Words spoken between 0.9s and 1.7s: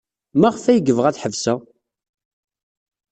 ad ḥebseɣ?